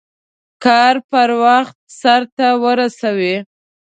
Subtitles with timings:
[0.63, 3.35] کار په وخت سرته ورسوئ.